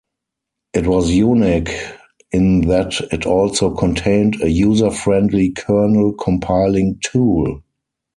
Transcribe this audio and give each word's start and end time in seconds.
It 0.73 0.87
was 0.87 1.11
unique 1.11 1.69
in 2.31 2.61
that 2.61 2.99
it 3.11 3.27
also 3.27 3.75
contained 3.75 4.41
a 4.41 4.49
user-friendly 4.49 5.51
kernel 5.51 6.13
compiling 6.13 6.99
tool. 7.03 7.61